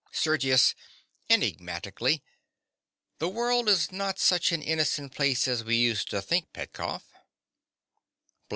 SERGIUS. 0.11 0.73
(enigmatically). 1.29 2.23
The 3.19 3.29
world 3.29 3.69
is 3.69 3.91
not 3.91 4.17
such 4.17 4.51
an 4.51 4.63
innocent 4.63 5.13
place 5.13 5.47
as 5.47 5.63
we 5.63 5.75
used 5.75 6.09
to 6.09 6.23
think, 6.23 6.51
Petkoff. 6.53 7.03